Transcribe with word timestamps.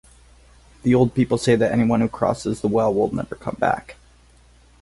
The 0.81 0.95
old 0.95 1.13
people 1.13 1.37
say 1.37 1.55
that 1.55 1.71
anyone 1.71 2.01
who 2.01 2.07
crosses 2.09 2.61
the 2.61 2.67
well 2.67 2.91
will 2.91 3.13
never 3.13 3.35
come 3.35 3.57
back. 3.59 3.97